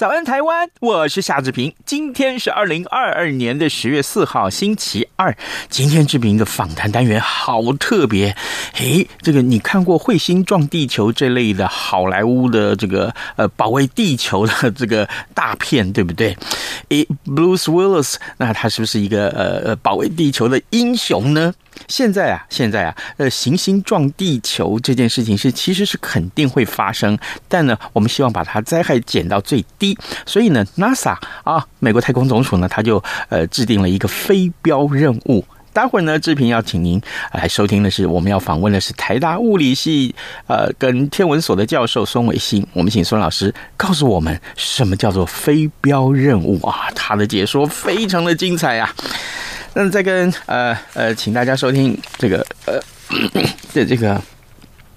[0.00, 0.66] 早安，台湾！
[0.80, 1.74] 我是夏志平。
[1.84, 5.36] 今天是二零二二年的十月四号，星期二。
[5.68, 8.34] 今天志平的访谈单元好特别，
[8.76, 16.34] 诶，这个你看过《彗星撞地球》这类的好莱坞的这个呃保卫地球的这个大片，对不对？
[16.88, 21.52] 诶，Bruce Willis，那他是不是一个呃呃保卫地球的英雄呢？
[21.88, 35.44] 现在啊，现在啊，呃，行星撞地球这件事情是其实是肯定会发生，但呢，我们希望把它灾害减到最低，所以呢，NASA 啊，美国太空总署呢，他就呃制定了一个飞镖任务。
[35.72, 37.00] 待会儿呢，志平要请您
[37.32, 40.12] 来收听的是我们要访问的是台大物理系
[40.48, 48.92] 呃跟天文所的教授孙伟新，我们请孙老师告诉我们什么叫做飞镖任务啊，他的解说非常的精彩啊。
[49.74, 52.80] 那再跟呃呃，请大家收听这个呃
[53.74, 54.20] 的这个。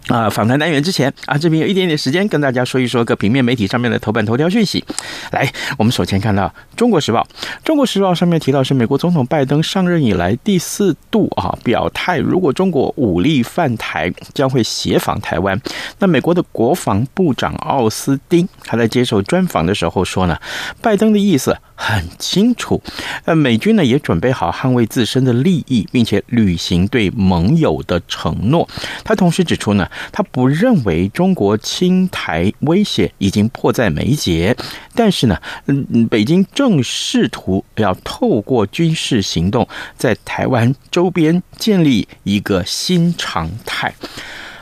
[0.10, 4.84] 啊，访谈单元之前啊，这边有一点点时间跟大家说一说个平面媒体上面的头版头条讯息。
[5.32, 7.22] 来，我们首先看到《中国时报》，
[7.64, 15.58] 《中国时报》上面提到是美国总统拜登上任以来第四度啊表态，如果中国武力犯台，将会协防台湾。
[16.00, 20.38] 那美国的国防部长奥斯汀他在接受专访的时候说呢，
[20.82, 22.82] 拜登的意思很清楚，
[23.24, 28.68] 呃，美军呢也准备好捍卫自身的利益，并且履行对盟友的承诺。
[29.06, 29.88] 他同时指出呢。
[30.12, 34.56] 他不认为中国侵台威胁已经迫在眉睫，
[34.96, 39.68] 但是呢，嗯，北京正试图要透过军事行动
[39.98, 43.94] 在台湾周边建立一个新常态。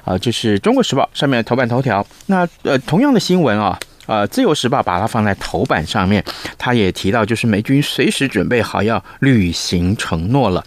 [0.04, 2.06] 啊，这是《中国时报》上面的头版头条。
[2.26, 6.24] 那呃，同样的新闻啊，呃，《自由时报》把它放在头版上面，
[6.58, 10.66] 他也提到，就是美军随时准备好要履行承诺了。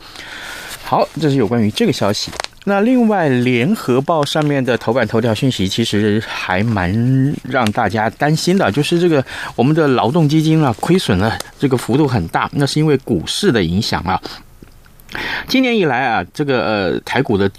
[0.85, 2.31] 好，这是有关于这个消息。
[2.65, 6.93] 那另外，《联合报》上面的头版头条讯息其实还蛮
[7.43, 14.21] 让大家担心的，就是这个我们的劳动基金啊亏损了，这个幅度很大，那是因为股市的影响啊。
[15.47, 17.51] 今年以来啊，这个呃台股的。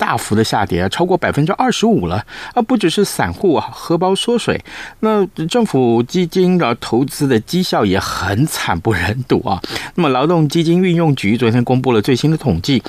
[0.00, 2.24] 大幅的下跌，超过百分之二十五了
[2.54, 2.62] 啊！
[2.62, 4.58] 不只是散户啊，荷包缩水，
[5.00, 9.60] 那政府基金的投资的绩效也很惨不忍睹啊。
[9.96, 12.82] 那么，劳动基金运用局昨天公布了最新的统计，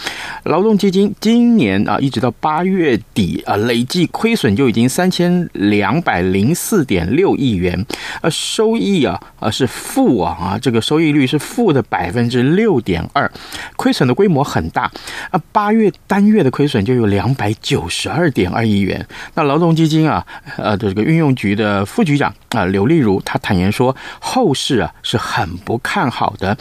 [0.46, 7.86] 劳动基金今年啊，一直到八月底啊，累计亏损就已经三千两百零四点六亿元，
[8.22, 13.30] 啊，收益啊啊是负啊啊，这个收益率是负的百分之六点二，
[13.76, 14.90] 亏损的规模很大
[15.30, 17.01] 啊，八月单月的亏损就。
[17.02, 19.06] 有两百九十二点二亿元。
[19.34, 20.26] 那劳动基金啊，
[20.58, 26.56] 呃，这个运用局的副局长啊，刘丽如，他坦言说，后市啊是很不看好的，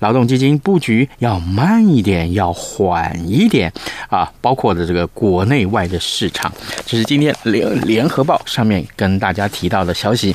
[0.00, 3.72] 劳动基金布局要慢一点，要缓一点
[4.08, 6.52] 啊，包括的这个国内外的市场。
[6.84, 10.34] 这是今天联联合报上面跟大家提到的消息。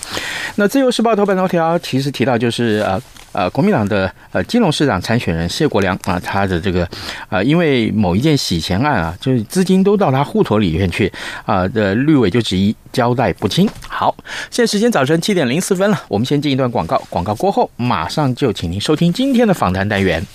[0.55, 2.99] 那自由时报头版头条其实提到就是呃。
[3.31, 6.87] 呃，国民党的呃金融市长参选人谢国梁啊，他的这个
[7.29, 11.11] 呃，因为某一件洗钱案啊，就是资金都到他户头里面去
[11.45, 13.69] 啊，的绿委就质疑交代不清。
[13.87, 14.15] 好，
[14.49, 20.25] 现在时间早晨七点零四分了，我们先进一段广告，广告过后马上就请您收听今天的访谈单元。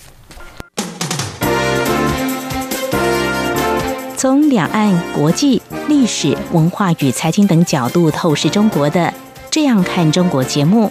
[4.17, 9.13] 从两岸、国际、历史文化与财经等角度透视中国的，
[9.51, 10.91] 这样看中国节目。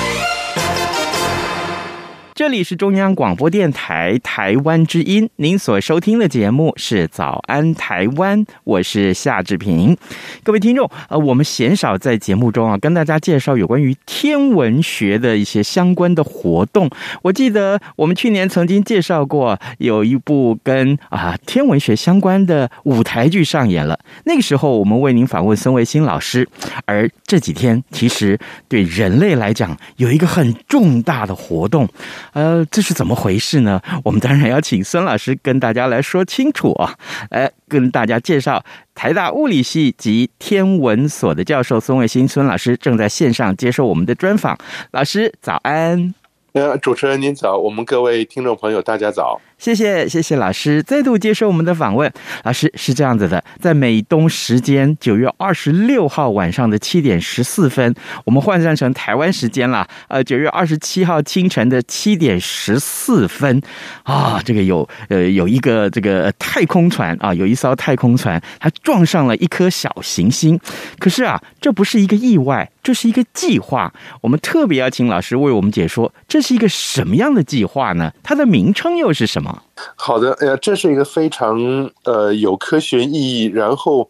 [2.41, 9.95] 这里是中央广播电台台湾之音，您所收听的节目是《早安台湾》，我是夏志平。
[10.41, 16.89] 各位听众，呃，我们鲜少在节目中啊跟大家介绍有关于天文学的一些相关的活动。
[17.21, 23.99] 我记得我们去年曾经介绍过，有一部跟啊天文学相关的舞台剧上演了。
[24.23, 26.49] 那个时候我们为您访问孙维新老师，
[26.85, 31.87] 而这几天其实对人类来讲有一个很重大的活动。
[32.33, 33.81] 呃，这是怎么回事呢？
[34.03, 36.95] 我们当然要请孙老师跟大家来说清楚啊！
[37.29, 38.63] 来跟大家介绍，
[38.95, 44.57] 台大物理系及天文所的教授孙卫星孙老师正在线上接受我们的专访。
[44.91, 46.13] 老师早安。
[46.53, 49.39] 呃，主持人您早，我们各位听众朋友大家早。
[49.61, 52.11] 谢谢谢谢老师再度接受我们的访问。
[52.43, 57.93] 老师是这样子的，在美东时间九月二十六号晚上的七点十四分，
[58.25, 63.61] 我们换算成台湾时间了，呃，九月二十七号清晨的七点十四分
[64.01, 70.59] 啊，这个有呃有一个这个太空船啊，有一艘太空船，它撞上了一颗小行星。
[70.97, 73.93] 可是啊，这不是一个意外，这是一个计划。
[74.21, 78.11] 我们特别要请老师为我们解说，这是一个什么样的计划呢？
[78.23, 79.50] 它的名称又是什么？
[79.95, 84.09] 好的，哎呀，这是一个非常呃有科学意义，然后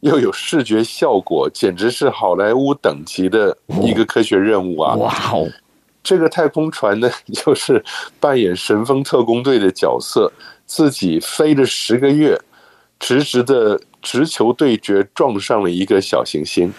[0.00, 4.94] 又有视觉效果，简直是好莱坞等级的一个科学任务啊！
[4.96, 5.48] 哇哦，
[6.02, 7.84] 这个太空船呢，就是
[8.18, 10.32] 扮演神风特工队的角色，
[10.66, 12.40] 自己飞了十个月，
[12.98, 16.72] 直直的直球对决，撞上了一个小行星。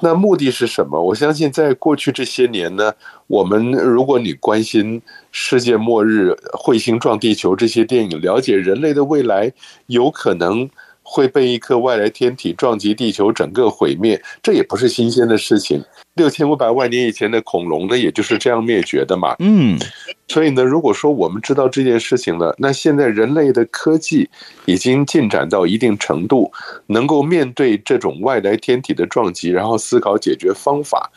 [0.00, 1.00] 那目的是什么？
[1.00, 2.92] 我相信在过去这些年呢，
[3.26, 5.00] 我们如果你关心
[5.30, 6.30] 世界末日、
[6.64, 9.52] 彗星撞地球这些电影，了解人类的未来
[9.86, 10.68] 有可能
[11.12, 15.84] 会被一颗外来天体撞击地球，整个毁灭，这也不是新鲜的事情。
[16.14, 19.36] 六千五百万年以前的恐龙呢，也就是这样灭绝的嘛。
[19.38, 19.78] 嗯，
[20.28, 24.30] 所以呢，如果说我们知道这件事情了，那现在人类的科技
[24.64, 26.50] 已经进展到一定程度，
[26.86, 31.12] 能够面对这种外来天体的撞击，然后思考解决方法。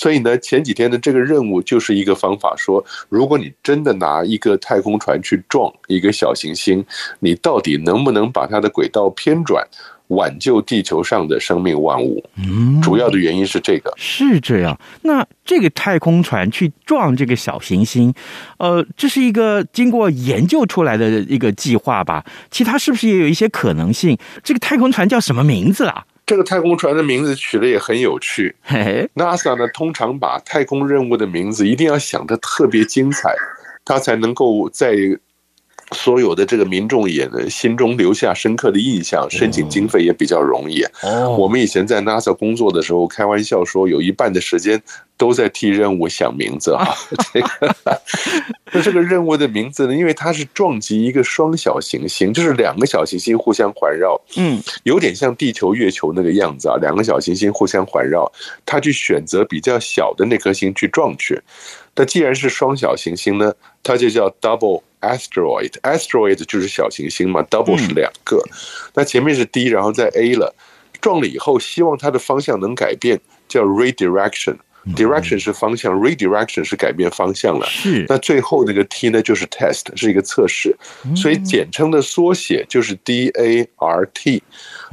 [0.00, 6.82] 所以呢，前几天的这个任务就是一个方法，说如果你真的拿一个太空船去撞一个小行星，
[7.18, 9.62] 你到底能不能把它的轨道偏转？
[10.10, 14.76] 挽救地球上的生命万物，嗯，主要的原因是这个，是这样。
[15.02, 18.12] 那这个太空船去撞这个小行星，
[18.58, 22.24] 呃，这是一个经过研究出来的一个计划吧？
[22.50, 24.18] 其他是不是也有一些可能性？
[24.42, 26.04] 这个太空船叫什么名字啊？
[26.30, 28.54] 这个太空船的名字取的也很有趣。
[29.16, 33.34] ，NASA 呢，通常把太空任务的名字一定要想得特别精彩，
[33.84, 34.94] 它才能够在。
[35.92, 40.82] 所有的这个民众也心中留下深刻的印象，申请经费也比较容易。
[41.02, 44.80] 哦，我们以前在 NASA 工作的时候，开玩笑说，有一半的时间
[45.16, 46.86] 都在替任务想名字啊。
[47.32, 47.76] 这个，
[48.72, 49.94] 那这个任务的名字呢？
[49.94, 56.76] 因为它是撞击一个双小行星，就是两个小行星互相环绕，嗯，有点像地球、月球那个样子啊。
[56.80, 58.30] 两个小行星互相环绕，
[58.64, 61.42] 它去选择比较小的那颗星去撞去。
[61.96, 64.82] 那既然是双小行星呢，它就叫 double。
[65.00, 68.42] Asteroid，asteroid 就是小行星嘛，double 是两个，
[68.94, 70.54] 那前面是 D，然后在 A 了，
[71.00, 77.66] 撞了以后，希望它的方向能改变，叫 redirection，direction 是方向，redirection 是改变方向了。
[77.66, 80.76] 是，那最后那个 T 呢，就是 test，是一个测试，
[81.16, 84.42] 所以简称的缩写就是 DART，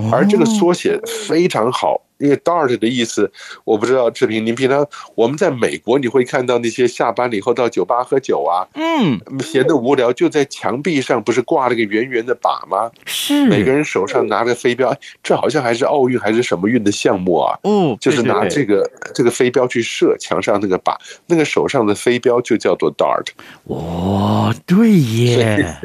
[0.09, 0.97] 而这个缩写
[1.27, 2.01] 非常好。
[2.19, 3.31] 因为 DART 的意思，
[3.63, 12.89] 我不知道志平，您平常我们在美国你会看到那些下班了以后到酒吧喝酒啊，嗯，闲得无聊就在墙壁上不是挂了个圆圆的靶吗？
[13.05, 17.57] 是，每个人手上拿着飞镖，这好像还是奥运还是什么运的项目啊？
[17.63, 20.95] 嗯，就是拿这个这个飞镖去射墙上那个靶，
[21.27, 23.27] 那个手上的飞镖就叫做 DART。
[23.65, 25.77] 哦，对耶，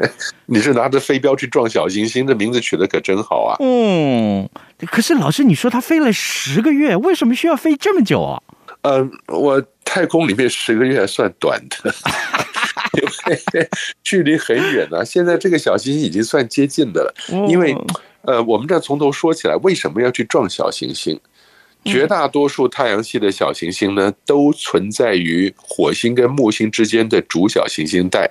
[0.47, 3.55] 你是拿着飞镖去撞小行星，这名字取得可真好啊。
[3.59, 4.49] 嗯。
[4.87, 8.41] 可是老师，你说他飞了十个月，为什么需要飞这么久啊？
[8.81, 11.93] 呃，我太空里面十个月还算短的，
[12.95, 13.03] 因
[13.59, 13.69] 为
[14.03, 15.03] 距离很远啊。
[15.03, 17.13] 现在这个小行星已经算接近的了，
[17.49, 17.75] 因为
[18.21, 21.19] 呃，我们这从头说起来，为什么要去撞小行星？
[21.83, 28.29] 绝大多数太阳系的小行星呢，都存在于火星跟木星之间的主小行星带，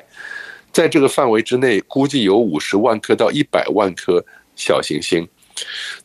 [0.73, 4.25] 在这个范围之内，估计有五十万颗到一百万颗
[4.57, 5.29] 小行星。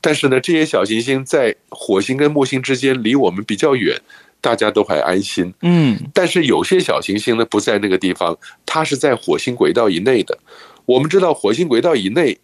[0.01, 3.99] 但是呢，这些小行星在火星跟木星之间离我们比较远，
[4.41, 5.53] 大家都还安心。
[5.61, 10.37] 嗯，但是有些小行星呢，不在那个地方，它是在火星轨道以内的。
[10.85, 12.37] 我们知道，火星轨道以内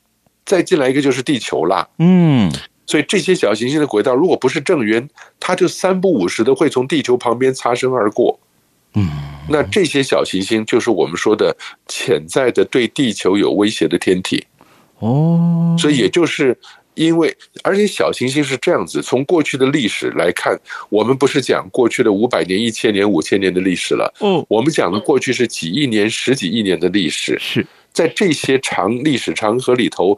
[0.46, 1.88] 再进来一个就是地球啦。
[2.00, 2.52] 嗯。
[2.86, 8.38] 所以这些小行星的轨道，如果不是正圆，它就三不五时的会从地球旁边擦身而过。
[8.96, 9.10] 嗯，
[9.48, 11.56] 那这些小行星就是我们说的
[11.88, 14.46] 潜在的对地球有威胁的天体。
[15.00, 16.56] 哦，所以也就是
[16.96, 20.60] 因为，而且小行星是这样子，从过去的历史来看，
[20.90, 24.14] 我们不是讲过去的五百年、一千年、五千年的历史了。
[24.22, 27.38] 嗯，我们讲的过去是几亿年、十几亿年的历史。
[27.40, 30.18] 是在这些长历史长河里头。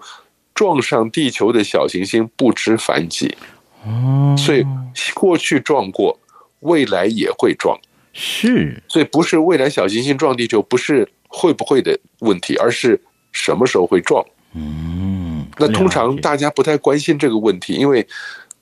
[0.53, 3.35] 撞上地球的小行星不知凡几，
[3.83, 4.65] 哦所以
[5.13, 6.17] 过去撞过，
[6.61, 7.77] 未来也会撞。
[8.13, 12.97] 是，所以不是未来小行星撞地球，不是会不会的问题，而是
[13.33, 14.25] 什么时候会撞。
[14.53, 15.24] 嗯，
[15.57, 18.07] 那通常大家不太关心这个问题，因为。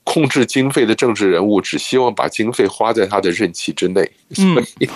[0.06, 4.02] 控制经费的政治人物只希望把经费花在他的任期之内，
[4.34, 4.44] 所
[4.78, 4.86] 以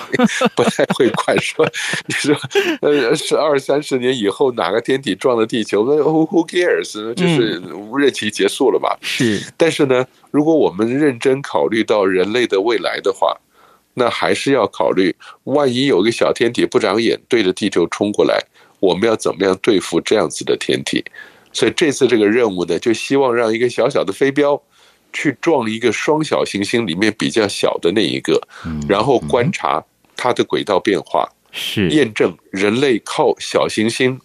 [0.54, 1.66] 不太会管说
[2.06, 2.36] 你说
[2.82, 7.14] 呃是二三十年以后哪个天体撞了地球，那 who cares？
[7.14, 7.58] 就是
[7.96, 8.98] 任期结束了吧。
[9.00, 13.34] 是，但是呢，如果我们认真考虑到人类的未来的话，
[13.94, 18.38] 那还是要考虑，万一有个小天体不长眼对着地球冲过来，
[18.78, 21.02] 我们要怎么样对付这样子的天体？
[21.58, 24.62] 所以这次这个任务呢，就希望让一个小小的飞镖。
[25.10, 28.38] 去撞一个双小行星里面比较小的那一个，
[28.86, 29.82] 然后观察
[30.14, 34.20] 它的轨道变化，是验证人类靠小行星。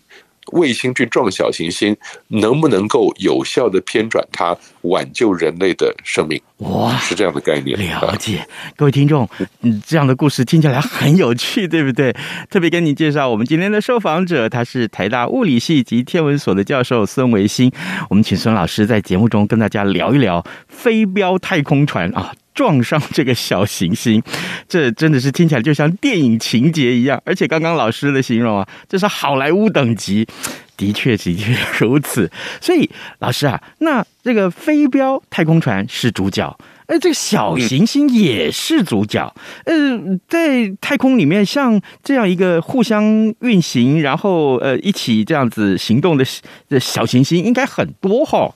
[0.54, 1.96] 卫星去撞小行星，
[2.30, 6.42] 能不能够有效的偏转它，挽救人类的生命？
[6.58, 7.78] 哇，是这样的概念。
[7.78, 9.28] 了解，各位听众，
[9.62, 12.16] 嗯，这样的故事听起来很有趣，对不对？
[12.50, 17.72] 特别跟你介绍我们今天的受访者，他是台大物理系及天文所的教授孙维新。
[18.10, 22.34] 我们请孙老师在节目中跟大家聊一聊飞镖太空船啊。
[22.54, 24.22] 撞上这个小行星，
[24.68, 27.22] 这真的是听起来就像电影情节一样。
[27.26, 30.28] 而且刚刚老师的形容啊，这是好莱坞等级，
[30.78, 32.32] 的确的确如此。
[32.62, 36.58] 所以老师啊，那这个飞镖太空船是主角，
[36.88, 39.34] 而这个小行星也是主角。
[39.66, 43.04] 呃，在太空里面，像这样一个互相
[43.42, 46.26] 运行，然后呃一起这样子行动的
[46.70, 48.54] 的小行星，应该很多哈。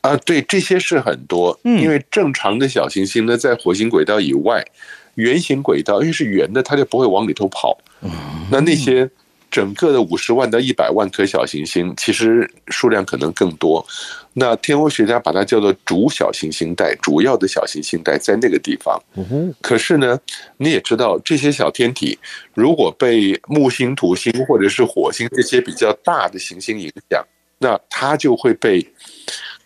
[0.00, 4.64] 啊，对，这些是很多，因为正常的小行星呢，在火星轨道以外，
[5.16, 7.76] 圆形轨道，因为是圆的，它就不会往里头跑。
[8.50, 9.08] 那那些
[9.50, 13.84] 整个的五十万到一百万颗小行星，其实数量可能更多。
[14.34, 19.00] 那天文学家把它叫做主小行星带，主要的小行星带在那个地方。
[19.60, 20.18] 可是呢，
[20.58, 22.18] 你也知道，这些小天体
[22.54, 27.24] 如果被木星、土星或者是火星这些比较大的行星影响，
[27.58, 28.86] 那它就会被。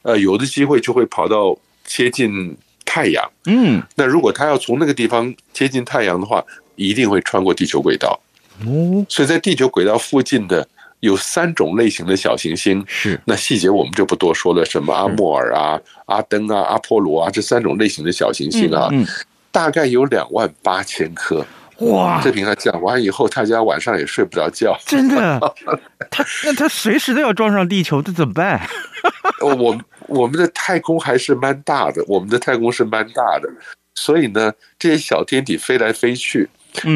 [0.02, 6.44] 呃，有的机会就会跑到接近太阳，嗯，那如果它要从那个地方接近太阳的话，
[6.76, 8.20] 一定会穿过地球轨道，
[8.66, 10.66] 哦，所以在地球轨道附近的
[11.00, 13.20] 有三种类型的小行星，是。
[13.24, 19.06] 那细节我们就不多说了，什么阿莫尔啊、阿登啊、阿波罗啊这三种类型的小行星啊，嗯，
[19.50, 21.44] 大概有两万八千颗，
[21.78, 25.40] 哇，这瓶他讲完以后，大家晚上也睡不着觉，真的，
[26.10, 28.60] 他那他随时都要撞上地球，这怎么办？
[29.40, 29.80] 我。
[30.08, 33.48] 我们的太空还是蛮大的，我们的太空是蛮大的，
[33.94, 36.46] 所以呢，这些小天体飞来飞去，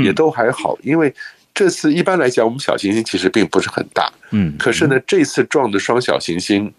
[0.04, 0.76] 也都还好。
[0.82, 1.14] 因为
[1.54, 6.70] 这次一般来讲，我们小行星其实并不是很大，嗯，可是呢，这次撞的双小行星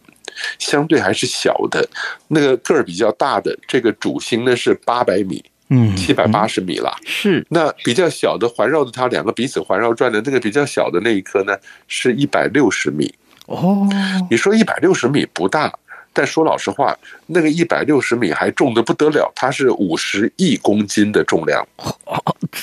[0.60, 1.84] 相对还是小的，
[2.27, 7.45] 那个个儿比较大的这个主星呢是八百米，嗯，七百八十米了，是。
[7.50, 11.55] 那比较小的环绕着它两个彼此环绕转的那个比较小的那一颗呢
[11.88, 13.13] 是一百六十米。
[13.47, 13.88] 哦，
[14.29, 15.74] 你说一百六十米不大。
[16.13, 16.97] 但说老实话，
[17.27, 21.63] 那个一百六十米还重的不得了，它是五十亿公斤的重量。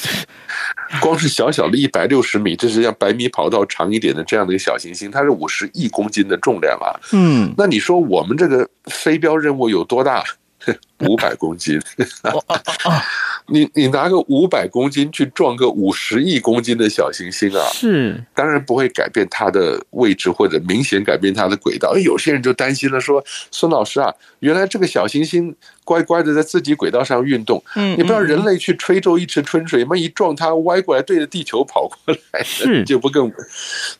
[1.00, 6.98] 光是小小的一百六十米，这是像百米跑道长一点的这样的一个小行星，它是五十亿公斤的重量啊。
[7.12, 10.24] 嗯，那你说我们这个飞镖任务有多大？
[11.06, 11.80] 五百公斤。
[13.46, 21.92] 你你拿个五百公斤去撞个五十亿公斤的小行星啊，是当然不会改变它的位置或者明显改变它的轨道。
[21.94, 25.54] 哎，有些人就担心了，说孙老师啊，原来这个小行星
[25.84, 29.94] 乖乖的在自己轨道上运动，嗯，你不要人类去吹皱一池春水嘛？
[29.94, 33.30] 一撞它歪过来对着地球跑过来，是 就不更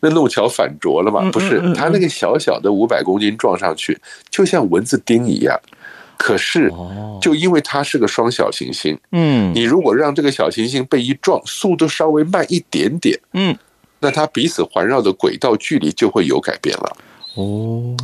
[0.00, 1.28] 那弄巧反拙了吗？
[1.30, 5.61] 不是，它那个小小的五百公斤撞上去，就像蚊子叮一样。
[6.16, 6.73] 可是，
[7.21, 13.56] 就因为它是个双小行星，嗯，你如果让这个小行星被一撞，速度稍微慢一点点，嗯，
[14.00, 16.97] 那它彼此环绕的轨道距离就会有改变了。
[17.35, 17.97] 哦，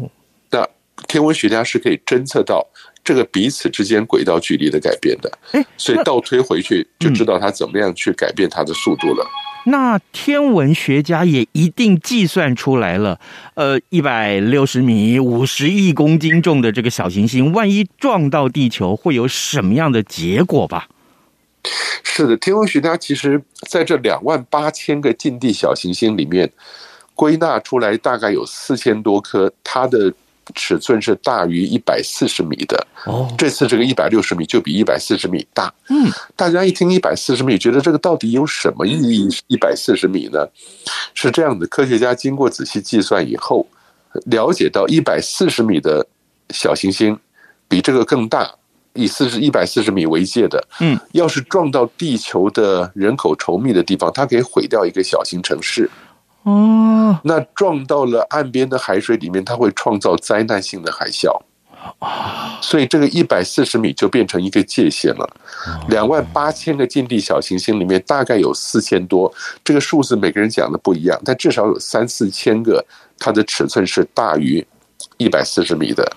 [0.50, 0.68] 那
[1.08, 2.66] 天文学家是可以侦测到
[3.02, 5.32] 这个彼此之间轨道距离的改变的，
[5.76, 9.26] 所以倒推回去就知道它怎么样去改变它的速度了。
[9.66, 13.20] 那天文学家也一定计算出来了，
[13.54, 20.88] 呃，一百六十米、五十亿公斤重的这个小行星，万一撞到地球，会有什么样的结果吧？
[22.02, 26.50] 是的，天文学家其实在这两万八千个近地小行星里面，
[27.14, 30.12] 归纳出来大概有四千多颗，它的。
[30.54, 35.72] 尺寸是大于一百四十米的哦，这次这个一百六十米就比一百四十米大。
[35.88, 39.28] 嗯，大家一听一百四十米，觉得这个到底有什么意义？
[39.48, 40.46] 一百四十米呢？
[41.14, 43.66] 是这样的，科学家经过仔细计算以后，
[44.26, 46.06] 了解到一百四十米的
[46.50, 47.18] 小行星
[47.68, 48.50] 比这个更大，
[48.94, 55.90] 以四十一百四十米为界的，嗯，要是撞到地球的人口稠密的地方，它可以毁掉一个小型城市。
[56.42, 61.38] 哦，那撞到了岸边的海水里面，它会创造灾难性的海啸。
[62.60, 65.28] 所以这个一百四十米就变成一个界限了。
[65.88, 69.32] 两万八千个近地小行星里面，大概有四千多，
[69.64, 72.84] 这个数字每个人讲的不一样，但至少有三四千个，
[73.18, 74.66] 它的尺寸是大于
[75.16, 76.10] 一百四十米的。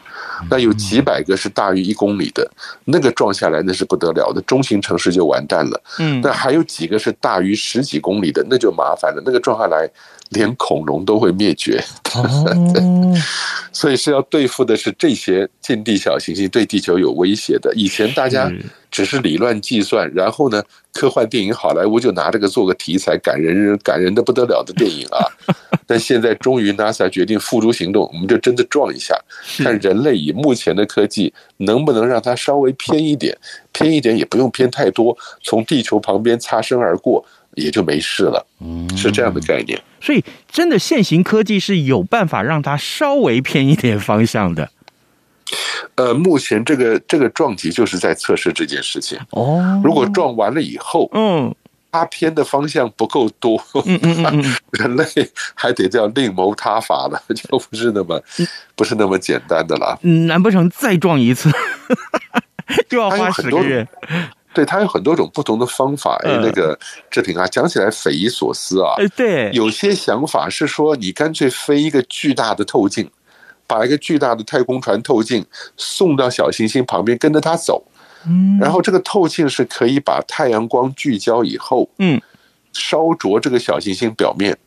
[0.50, 2.50] 那有几百个是大于一公里的，
[2.86, 5.84] 那个撞下来那是不得了的，中型城市就完蛋了。
[6.00, 9.90] 嗯，那还有几个是大于十几公里的，那就麻烦了，那个撞下来
[10.30, 11.84] 连恐龙都会灭绝。
[12.16, 13.14] 哦，
[13.72, 17.74] 所以是要对付的是这些近地小行星对地球有威胁的。
[17.76, 18.52] 以前大家
[18.94, 25.26] 只是理论计算，然后呢，科幻电影好莱坞就拿这个做个题材，感人感人的不得了的电影啊。
[25.88, 29.20] 但现在终于 NASA 决定付诸行动，我们就真的撞一下，
[29.64, 33.36] 看人类以目前的科技能不能让它稍微偏一点，
[33.72, 37.26] 偏一点也不用偏太多，从地球旁边擦身而过
[37.56, 38.46] 也就没事了。
[38.62, 39.82] 嗯，是这样的概念。
[40.00, 44.70] 所以，真的现行科技是有办法让它稍微偏一点方向的。
[45.96, 49.20] 呃，目前这个这个撞击就是在测试这件事情。
[49.32, 51.54] 哦，如果撞完了以后，嗯。
[51.96, 55.06] 它偏的方向不够多，嗯嗯嗯， 人类
[55.54, 58.20] 还得叫另谋他法了， 就不是那么
[58.76, 59.96] 不是那么简单的了。
[60.02, 61.52] 难不成再撞一次
[62.90, 63.88] 就要花十个月？
[64.56, 66.20] 对，它有很多种不同的方法。
[66.24, 66.76] 哎，那个
[67.12, 68.96] 志平啊，讲起来匪夷所思啊。
[69.16, 73.08] 对，有些想法是说，你干脆飞一个巨大的透镜，
[73.68, 75.46] 把一个巨大的太空船透镜
[75.78, 77.84] 送到小行星旁边，跟着它走。
[78.26, 82.22] 嗯然后这个透镜是可以把太阳光聚焦以后，嗯，
[82.72, 84.58] 烧灼这个小行星表面。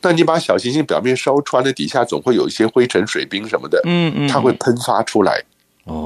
[0.00, 5.42] 那你把小行星表面烧穿了，底下总会有一些灰尘、水冰什么的，嗯嗯，它会喷发出来。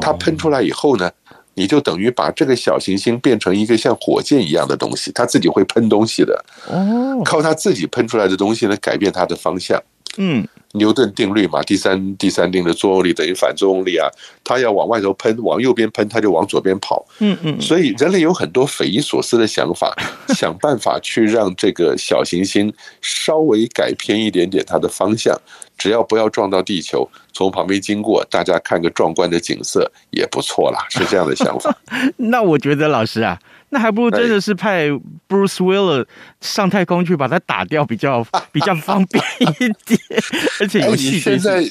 [0.01, 1.11] 它喷出来以后呢，
[1.53, 6.43] 你就等于把这个小行星变成一个像火箭一样的东西，它自己会喷东西的。
[6.69, 9.79] 哦，靠它自己喷出来的东西呢，改变它的方向。
[10.19, 10.47] 嗯。
[10.73, 14.11] 牛顿定律嘛，第三第三定的作用力等于反作用力啊，
[14.45, 17.03] 它要往外头喷，往右边喷，它就往左边跑。
[17.21, 19.97] 嗯嗯，所以人类有很多匪夷所思的想法，
[20.37, 25.35] 想办法去让这个小行星稍微改偏一点点它的方向，
[25.79, 31.75] 只要不要撞到地球，从旁边经过，大家看个壮观的景色也不错啦，是这样的想法。
[32.19, 33.39] 那我觉得老师啊。
[33.77, 34.89] 那还不如真的是派
[35.29, 36.07] Bruce Willis
[36.41, 39.45] 上太空去把它打掉，比较 比较方便一
[39.85, 40.01] 点，
[40.59, 41.21] 而且有戏。
[41.21, 41.63] 现在，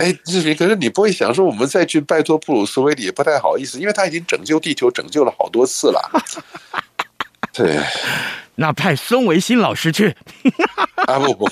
[0.00, 6.22] 哎，志平，可是你不会想说，我们再去拜托布鲁斯威利也不太好意思，因为他已经拯救地球拯救了好多次了。
[7.54, 7.78] 对。
[8.56, 10.14] 那派孙维新老师去
[11.06, 11.48] 啊不不，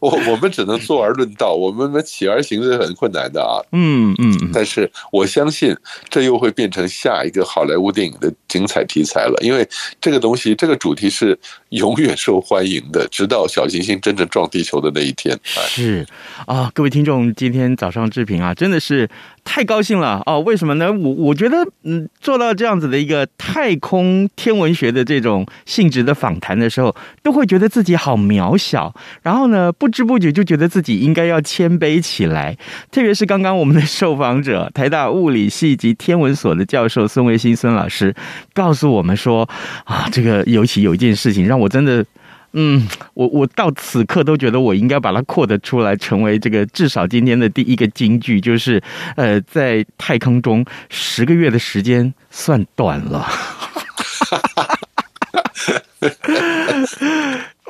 [0.00, 3.60] 我我们只能坐而论道，我们们起而行是很困难的啊。
[3.72, 5.76] 嗯嗯，但是我相信
[6.08, 9.68] 这又会变成下一个好莱坞电影的精彩题材了，因为
[10.00, 11.38] 这个东西这个主题是
[11.70, 15.38] 永远受欢迎的，直到小行星真正撞地球的那一天。
[15.44, 16.06] 是
[16.46, 19.08] 啊，各位听众，今天早上志平啊，真的是。
[19.44, 20.40] 太高兴了哦！
[20.40, 20.92] 为什么呢？
[20.92, 32.56] 我我觉得，嗯，做到这样子的一个太空天文学的这这种性质的访谈的时候，都会觉得自己好渺小，然后呢，不知不觉就觉得自己应该要谦卑起来。
[32.92, 38.14] 特别是刚刚我们的受访者，台大物理系及天文所的教授孙维新孙老师
[38.54, 39.48] 告诉我们说，
[39.84, 42.04] 啊，这个尤其有一件事情让我真的。
[42.54, 48.82] 嗯，我我到此刻都觉得我应该把它扩得出来，成为这个至少今天的第一个金句，就是
[49.16, 53.26] 呃，在太空中十个月的时间算短了。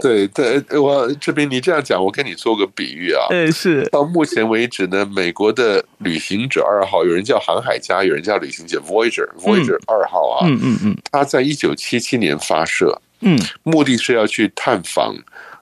[0.01, 3.27] 对 对，我这边，你这样讲，我跟你做个比喻啊。
[3.31, 3.89] 嗯，是。
[3.91, 10.47] 到目前为止呢，美国的旅行者二号，有人叫航海家，有人叫旅行者 Voyager，Voyager 二号啊。
[10.47, 10.97] 嗯嗯嗯。
[11.11, 15.17] 他在一九七七年发射，嗯，目的是要去探访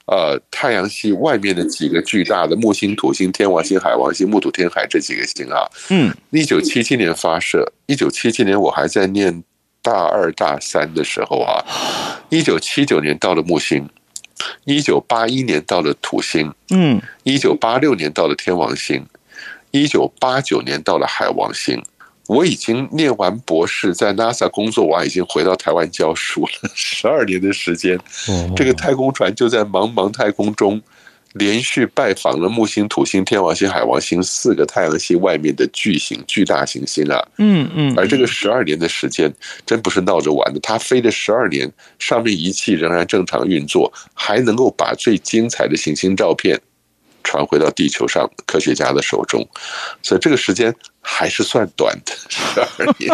[0.07, 5.65] 呃太阳系外面的几个巨大的木星、土星、天王星、海王星、木土天海这几个星啊。
[5.89, 6.13] 嗯。
[6.31, 9.43] 一九七七年发射，一九七七年我还在念
[9.87, 11.63] 大二大三的时候啊，
[12.29, 13.89] 一九七九年到了木星。
[14.65, 19.07] 一九八一年到了土星，嗯，一九八六年到了天王星，
[19.71, 21.81] 一九八九年到了海王星。
[22.27, 27.97] 我已经念完博士，在 NASA 工作完，已经回到台湾教书了，十二年的时间。
[28.57, 30.83] 这个太空船就在茫茫太空中。
[31.39, 39.33] 连续拜访了木星、土星、天王星、海王星四个太阳系外面的巨型、巨大行星啊，嗯嗯，而这个十二年的时间
[39.67, 40.61] 真不是闹着玩的。
[40.61, 46.59] 它飞了十二年，上面仪器仍然正常运作，还能够把最精彩的行星照片
[47.23, 49.47] 传回到地球上科学家的手中，
[50.03, 53.11] 所以这个时间还是算短的，十二年。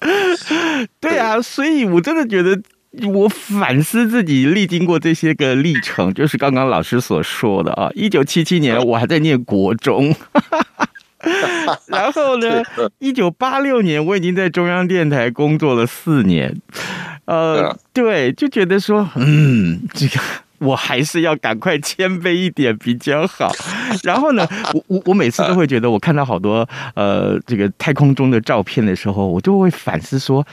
[1.00, 2.60] 对啊，所以我真的觉得。
[3.04, 7.90] 我反思自己历经过这些个历程，就是刚刚老师所说的啊。
[7.94, 10.14] 一九七七年我还在念国中，
[11.88, 12.62] 然后呢，
[12.98, 16.56] 一九八六年我已经在中央电台工作了四年。
[17.26, 20.20] 呃，对，就觉得说，嗯，这个
[20.58, 23.52] 我还是要赶快谦卑一点比较好。
[24.04, 30.46] 然后呢， 我我我每次都会觉得，我看到好多呃这个太空中的照片的时候，我就会反思说。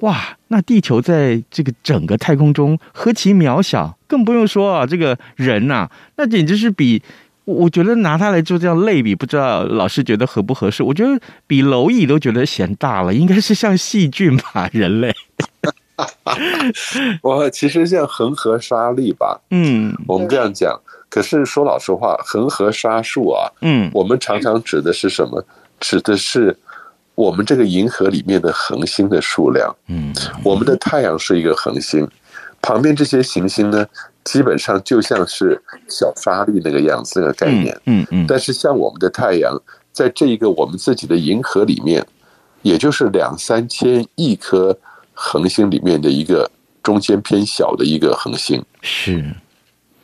[0.00, 7.02] 哇，那地球在这个整个太空中何其渺小，更不用说啊，这个人呐、啊，那简直是比
[7.44, 10.82] 我觉得拿它来做这样类比，不知道老师觉得合不合适？
[10.82, 15.14] 我觉得比蝼蚁都觉得嫌大了，应该是像细菌吧，人类。
[17.22, 20.80] 我其实像恒河沙粒吧，嗯，我们这样讲。
[21.10, 25.44] 可是说老实话，恒河沙数啊，嗯，我们常常指的是什么？
[25.78, 26.56] 指的是。
[27.20, 30.10] 我们这个银河里面的恒星的数量，嗯，
[30.42, 32.08] 我们的太阳是一个恒星，
[32.62, 33.86] 旁边这些行星呢，
[34.24, 38.24] 基本上就像是小沙粒那个样子，那个概念，嗯嗯。
[38.26, 39.54] 但是像我们的太阳，
[39.92, 42.06] 在这一个我们自己的银河里面，
[42.62, 44.78] 也就是两三千亿颗
[45.12, 46.50] 恒星里面的一个
[46.82, 49.22] 中间偏小的一个恒星，是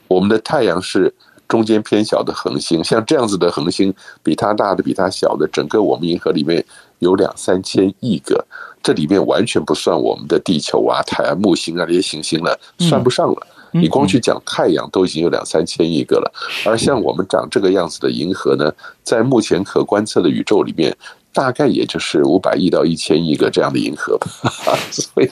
[0.07, 1.15] 我们的太阳是。
[1.49, 6.65] 中间偏小的恒星，像这样子的恒星，比它大的、比它小的，整个我们银河里面
[6.99, 8.45] 有两三千亿个，
[8.83, 13.47] 这里面完全不算我们的地球啊、太阳、木星啊这些行星了，算不上了。
[13.73, 16.33] 你光去讲太阳，都已经有两三千亿个了。
[16.65, 18.73] 而像我们长这个样子的银河呢，
[19.05, 20.97] 在目前可观测的宇宙里面，
[21.33, 24.27] 大概也就是五百亿到一千亿个这样的银河吧。
[24.91, 25.31] 所以，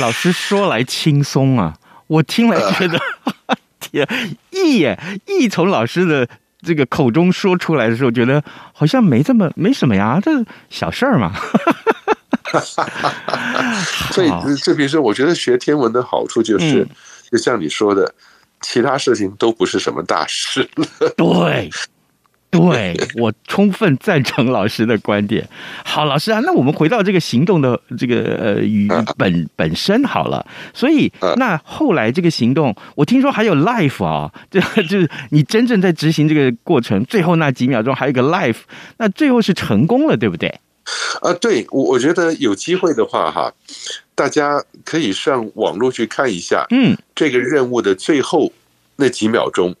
[0.00, 2.98] 老师说来轻松啊，我听来觉得。
[4.50, 6.28] 亿耶， 亿从老师的
[6.60, 8.42] 这个口中说出来的时候，觉得
[8.72, 10.30] 好像没这么没什么呀，这
[10.70, 11.32] 小事儿嘛。
[14.12, 14.30] 所以
[14.62, 16.88] 这平时我觉得学天文的好处就是，嗯、
[17.32, 18.14] 就像你说的，
[18.60, 20.86] 其他事情都不是什么大事了。
[21.16, 21.70] 对。
[22.54, 25.46] 对， 我充分赞成老师的观点。
[25.84, 28.88] 好，老师啊，那我们回到这个行动的这个呃语
[29.18, 30.46] 本本身好了。
[30.72, 38.58] 所以那后来这个行动，我听说还有 life 啊，这 就是你真正在执行这个过程，最后那几秒钟还有一个 life，
[38.98, 40.48] 那最后是成功了，对不对？
[41.22, 43.52] 啊，对，我我觉得有机会的话哈，
[44.14, 48.52] 大家可以上网络去看一下，嗯，这个任务的最后
[48.96, 49.74] 那几秒钟，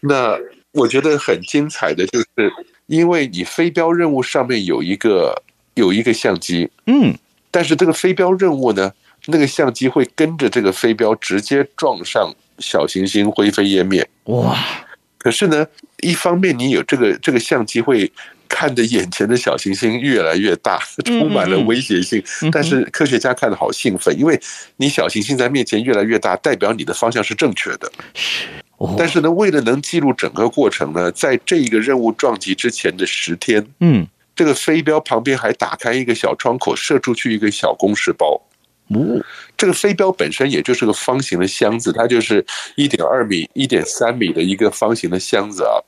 [0.00, 0.38] 那。
[0.74, 2.52] 我觉得很精彩的就是，
[2.86, 5.42] 因为你飞镖任务上面有一个
[5.74, 7.16] 有一个相机，嗯，
[7.50, 8.92] 但是这个飞镖任务呢，
[9.26, 14.06] 那个相机会跟着这个飞镖直接撞上小行星灰飞烟灭。
[14.24, 14.58] 哇！
[15.18, 15.66] 可是呢，
[16.00, 18.10] 一方面你有这个这个相机会
[18.46, 24.38] 看着眼前的小行星越来越大， 充满了威胁性，但是科学家看的好兴奋，因为
[24.76, 27.90] 你小行星在面前越来越大，代表你的方向是正确的。
[28.98, 38.40] 但是呢，为了能记录整个过程呢，在这一个任务撞击之前的十天，嗯，这个飞镖旁边还打开一个小窗口，射出去一个小公式包。
[38.88, 39.24] 哦，
[39.56, 42.44] 这个飞镖本身也就是个方形的箱子，它就是
[42.76, 45.78] 一点二米、一点三米的一个方形的箱子啊。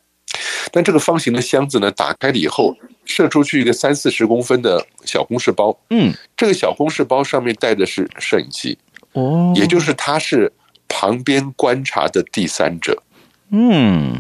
[0.72, 5.78] 但这个方形的箱子呢，打开了以后，射出去一个三四十公分的小公式包。
[5.90, 8.78] 嗯，这个小公式包上面带的是摄影机。
[9.12, 10.52] 哦，也就是它是。
[10.88, 13.03] 旁边观察的第三者，
[13.51, 14.16] 嗯，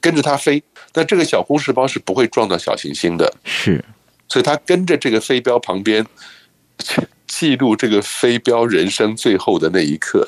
[0.00, 0.62] 跟着他飞，
[0.94, 3.84] 那这个小公事包是不会撞到小行星的，是，
[4.28, 6.04] 所以他跟着这个飞镖旁边，
[7.26, 10.26] 记录这个飞镖人生最后的那一刻，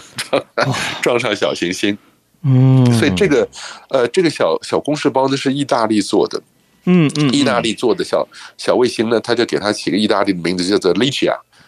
[1.03, 1.97] 撞上小行星。
[2.43, 3.47] 嗯，所以这个
[3.91, 6.43] 呃，这个小小公式包呢是意大利做的。
[6.85, 8.27] 嗯嗯，意大利做的小
[8.57, 10.95] 小卫星呢，他就给它起个意大利的名字，叫做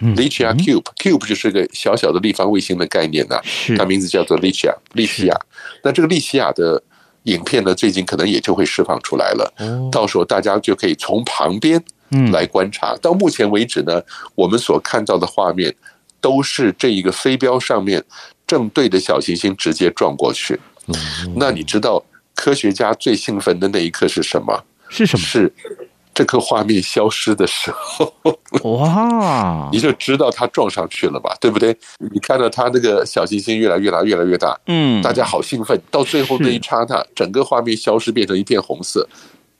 [0.02, 3.40] Licia，Licia Cube，Cube 就是个小小的立方卫星的概念呐。
[3.44, 5.36] 是，它名字叫做 Licia，利西亚。
[5.84, 6.82] 那这个利西亚的
[7.24, 9.54] 影片呢，最近可能也就会释放出来了。
[9.90, 11.82] 到时候大家就可以从旁边
[12.32, 12.96] 来观察。
[13.00, 14.02] 到目前为止呢，
[14.34, 15.74] 我们所看到的画面
[16.20, 18.02] 都是这一个飞镖上面
[18.46, 20.58] 正对着小行星直接撞过去。
[21.36, 24.64] 那你知道科学家最兴奋的那一刻是什么？
[24.88, 25.24] 是什么？
[25.24, 25.52] 是
[26.14, 28.12] 这颗画面消失的时候，
[28.64, 29.68] 哇！
[29.72, 31.76] 你就知道它撞上去了吧，对不对？
[32.12, 35.80] 你看到它那个小行星越来越大，越来越大，嗯，大家好兴奋。
[35.90, 39.08] 到最后那一刹那，整个画面消失，变成一片红色，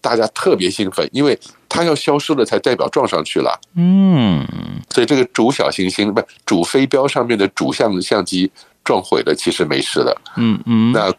[0.00, 1.38] 大家特别兴奋，因为
[1.68, 3.58] 它要消失了，才代表撞上去了。
[3.74, 4.46] 嗯，
[4.90, 8.50] 所以这个主小行星不主飞镖上面的主相相机
[8.84, 10.16] 撞毁了，其实没事的。
[10.36, 11.12] 嗯嗯，那。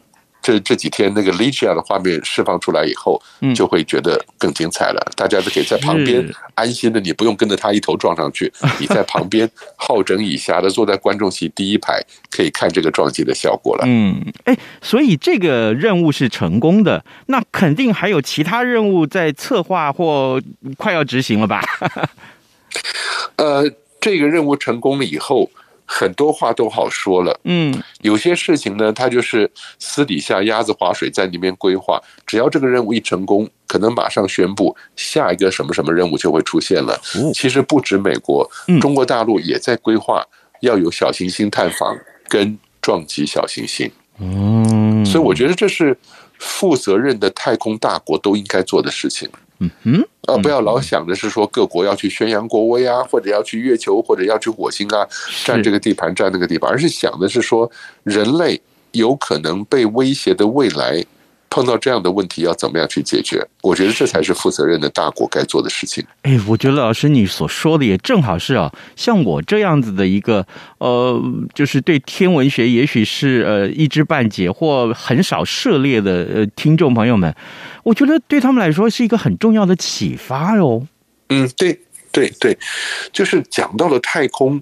[0.43, 3.19] 这这几天那个 Ligia 的画面释放出来以后，
[3.55, 5.11] 就会觉得更精彩了。
[5.15, 13.85] 大家都可以在旁边安心的，你不用跟着他一头撞上去， 你在旁边好整以暇的坐在观众席第一排，可以看这个撞击的效果了。
[13.87, 20.41] 嗯，哎，所以这个任务是成功的，那肯定还有其他任务在策划或
[20.75, 21.63] 快要执行了吧？
[23.37, 23.63] 呃，
[24.01, 25.49] 这个任务成功了以后。
[25.95, 36.99] 很多话都好说了，嗯，有些事情呢，他就是私底下鸭子划水在里面规划，只要这个任务一成功，可能马上宣布下一个什么什么任务就会出现了。
[37.35, 38.49] 其实不止美国，
[38.81, 40.25] 中国大陆也在规划
[40.61, 41.95] 要有小行星探访
[42.27, 43.91] 跟撞击小行星。
[44.19, 45.95] 嗯，所以我觉得这是
[46.39, 49.29] 负责任的太空大国都应该做的事情。
[49.59, 55.07] 嗯哼，啊，不要老想着是说各国要去宣扬国威啊，或者要去月球，或者要去火星啊，
[55.45, 57.69] 占这个地盘，占那个地盘，而是想的是说
[58.03, 58.59] 人类
[58.91, 61.03] 有可能被威胁的未来。
[61.53, 63.47] 碰到这样的问题要怎么样去解决？
[63.61, 66.03] 我觉得这才是负责任的大国该做的事情。
[66.23, 70.47] 哎，我觉得老师你所说的也正好是啊，像我这样子的一个
[70.79, 71.21] 呃，
[71.53, 77.35] 就是对天文学也许是呃一知半解或很少涉猎的呃听众朋友们，
[77.83, 80.87] 我觉得对他们来说是一个很重要的启发哟。
[81.29, 81.79] 嗯，对
[82.11, 82.57] 对对，
[83.11, 84.59] 就是讲到了太空，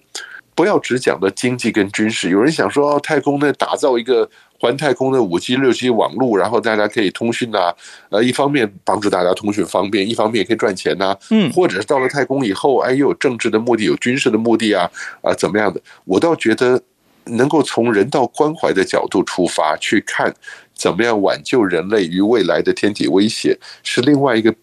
[0.54, 2.30] 不要只讲到经济跟军事。
[2.30, 4.30] 有人想说，哦，太空呢，打造一个。
[4.62, 7.74] 环太空的五 G、六 G 网络，然后大家可以通讯呐，
[8.10, 14.88] 呃，一方面帮助大家通讯方便，一方面也可以赚钱呐，嗯，或者是到了太空以后，哎，又有政治的目的，有军事的目的啊，
[15.24, 15.82] 啊，怎么样的？
[16.06, 16.80] 我倒觉得
[17.26, 20.32] 能够从人道关怀的角度出发去看，
[20.76, 24.54] 怎么样挽救人类于未来的天体威胁，是另外一个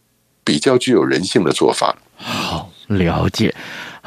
[0.45, 1.97] 比较具有人性的做法。
[2.15, 3.53] 好，了解。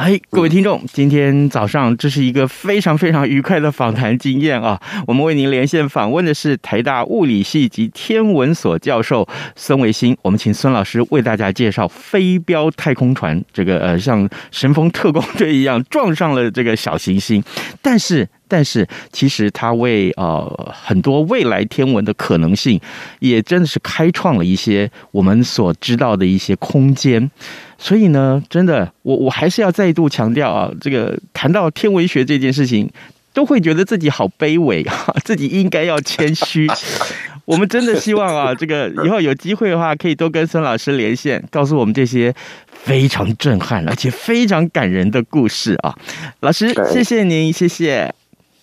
[0.01, 4.81] 哎，各位听众，今天早上这是一个非常非常愉快的访谈经验啊！
[5.05, 17.43] 我们为您连线访问的是台大物理系及天文所教授孙维新，我们请孙老师为大家介绍飞镖太空船，这个呃像神风特工队一样撞上了这个小行星，
[17.83, 22.77] 但是但是其实它为呃很多未来天文的可能性，
[23.19, 27.31] 也真的是开创了一些我们所知道的一些空间。
[27.77, 32.89] 所以呢，真的，我我还是要再度强调啊，这个谈到天文学这件事情，
[33.33, 36.67] 都会觉得自己好卑微啊， 自己应该要谦虚。
[37.45, 42.33] 我们真的希望啊，这个以后有机会的话，可以多跟孙老师连线，告诉我们这些
[42.71, 45.95] 非常震撼而且非常感人的故事啊。
[46.41, 48.13] 老师，谢谢您，谢谢。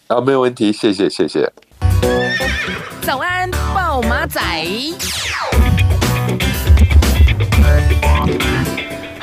[0.09, 1.53] 啊，没有问题，谢谢，谢谢。
[3.03, 4.41] 早安，暴马仔。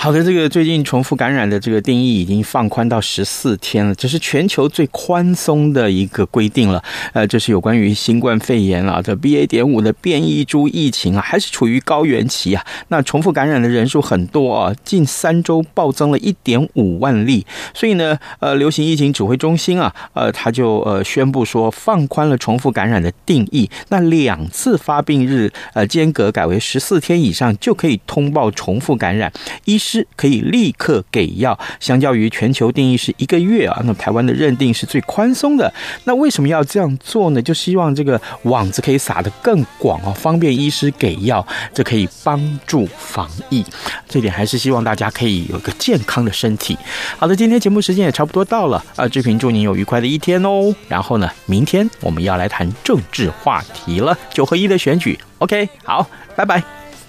[0.05, 6.83] 好的，这个最近重复感染的这个定义已经放宽到十四天了，这是全球最宽松的一个规定了。
[7.13, 9.47] 呃，这是有关于新冠肺炎啊，这 BA.
[9.47, 12.63] 点五的变异株疫情啊，还是处于高原期啊。
[12.89, 17.43] 那重复感染的人数很多啊，近三周暴增了一点五万例。
[17.73, 29.94] 所以呢，呃，流行疫情指挥中心啊，呃，他就呃宣布说放宽了重复感染的定义，那两次发病日呃间隔改为十四天以上就可以通报重复感染，医师。
[30.15, 35.71] 可以立刻给药，相较于全球定义是一个月啊，那台湾的认定是最宽松的。
[36.05, 37.41] 那为什么要这样做呢？
[37.41, 43.63] 就希望这个网子可以撒得更广啊，方便医师给药，这可以帮助防疫。
[44.07, 46.77] 这点还是希望大家可以有一个健康的身体。
[47.17, 50.73] 好的，今天节目时间也差不多到了啊，志平祝您有愉快的一天哦。
[50.87, 55.19] 然后呢，明天我们要来谈政治话题了，九合一的选举。
[55.39, 56.84] OK，好，拜拜。